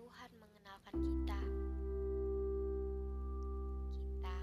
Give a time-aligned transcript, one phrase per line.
[0.00, 1.40] Tuhan mengenalkan kita.
[3.92, 4.40] Kita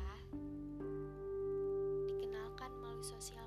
[2.06, 3.47] dikenalkan melalui sosial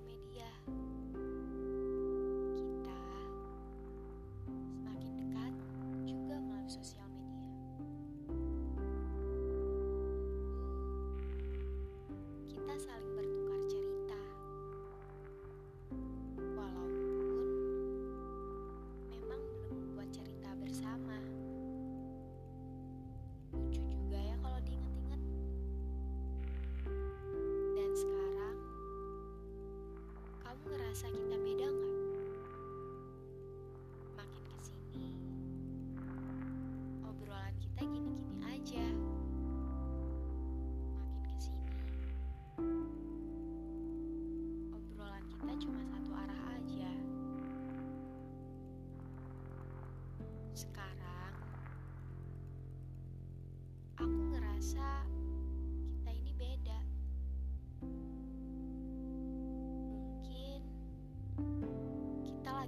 [30.90, 31.29] kamu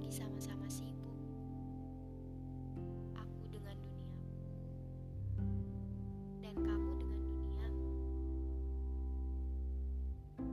[0.03, 1.15] lagi sama-sama sibuk.
[3.15, 5.47] Aku dengan duniaku,
[6.43, 7.87] dan kamu dengan duniamu.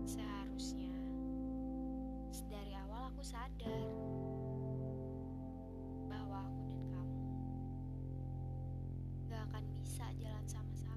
[0.06, 0.94] Seharusnya,
[2.46, 3.90] dari awal aku sadar
[6.06, 7.26] bahwa aku dan kamu
[9.26, 10.89] gak akan bisa jalan sama-sama.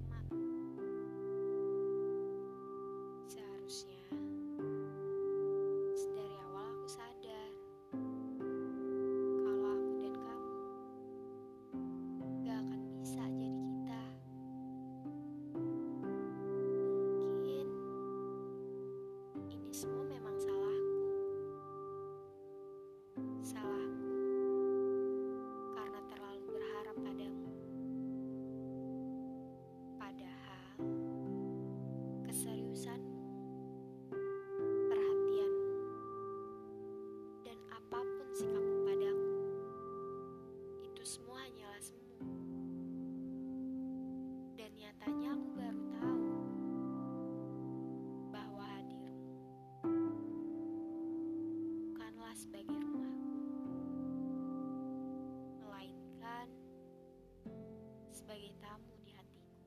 [58.23, 59.59] Sebagai tamu di hatiku.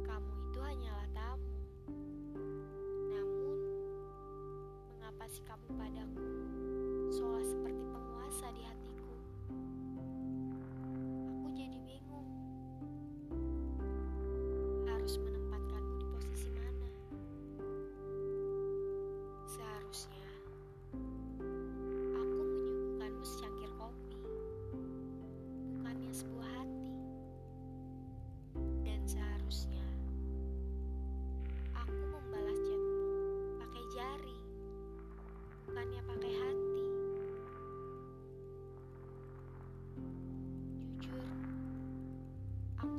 [0.00, 1.52] Kamu itu hanyalah tamu.
[3.12, 3.58] Namun,
[4.96, 6.13] mengapa sikapmu padaku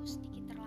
[0.05, 0.64] sedikit terlambat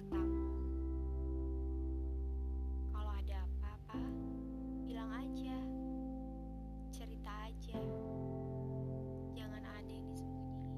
[0.00, 0.48] Katamu,
[2.88, 4.00] kalau ada apa-apa,
[4.88, 5.60] bilang aja.
[6.88, 7.76] Cerita aja.
[9.36, 10.72] Jangan ada yang disembunyiin.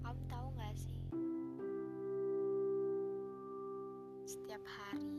[0.00, 1.04] Kamu tahu gak sih?
[4.24, 5.12] Setiap hari,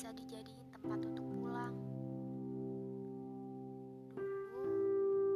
[0.00, 1.76] bisa dijadiin tempat untuk pulang.
[4.16, 4.64] Dulu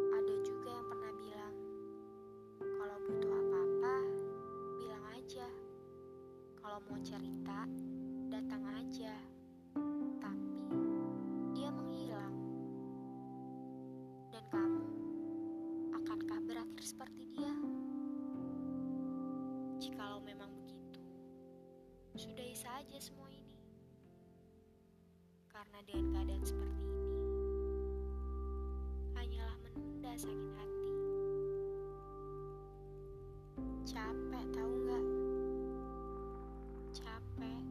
[0.09, 1.57] ada juga yang pernah bilang,
[2.81, 3.97] kalau butuh apa-apa,
[4.81, 5.49] bilang aja.
[6.65, 7.69] Kalau mau cerita,
[8.33, 9.13] datang aja.
[10.25, 10.49] Tapi
[11.53, 12.37] dia menghilang.
[14.33, 14.85] Dan kamu
[15.93, 17.53] akankah berakhir seperti dia?
[19.77, 20.25] Jikalau
[22.17, 23.34] sudahi saja semua ini.
[23.34, 23.34] Karena
[25.85, 27.13] dengan keadaan seperti ini,
[29.13, 30.97] hanyalah menunda sakit hati.
[33.85, 35.07] Capek tahu nggak?
[36.97, 37.65] Capek.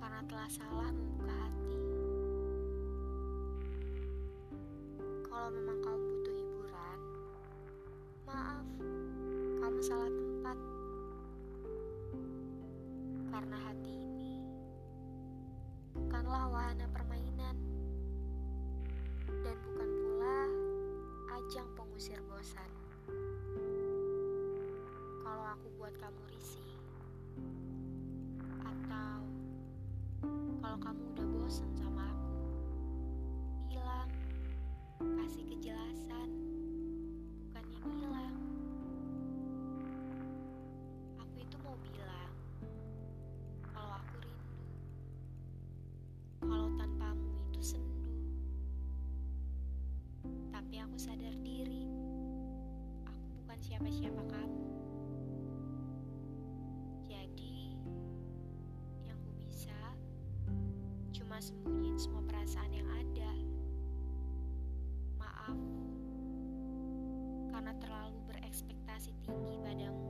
[0.00, 1.80] Karena telah salah membuka hati.
[5.28, 6.98] Kalau memang kamu butuh hiburan,
[8.24, 8.66] maaf,
[9.60, 10.58] kamu salah tempat.
[13.28, 14.05] Karena hati
[16.26, 17.54] bukanlah wahana permainan
[19.46, 20.38] dan bukan pula
[21.38, 22.66] ajang pengusir bosan.
[25.22, 26.66] Kalau aku buat kamu risih,
[28.58, 29.22] atau
[30.58, 31.06] kalau kamu
[50.56, 51.84] Tapi aku sadar diri,
[53.04, 54.64] aku bukan siapa-siapa kamu.
[57.04, 57.76] Jadi,
[59.04, 59.76] yang ku bisa
[61.12, 63.32] cuma sembunyiin semua perasaan yang ada.
[65.20, 65.60] Maaf,
[67.52, 70.08] karena terlalu berekspektasi tinggi padamu.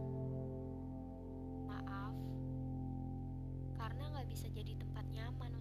[1.67, 2.15] Maaf,
[3.75, 5.57] karena gak bisa jadi tempat nyaman.